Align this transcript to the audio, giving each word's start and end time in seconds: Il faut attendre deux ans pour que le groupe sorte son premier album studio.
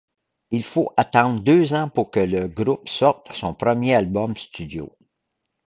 Il 0.49 0.63
faut 0.63 0.91
attendre 0.97 1.43
deux 1.43 1.75
ans 1.75 1.87
pour 1.87 2.09
que 2.09 2.19
le 2.21 2.47
groupe 2.47 2.89
sorte 2.89 3.31
son 3.33 3.53
premier 3.53 3.93
album 3.93 4.35
studio. 4.35 4.97